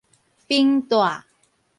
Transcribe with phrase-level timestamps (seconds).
[0.47, 1.25] 繃帶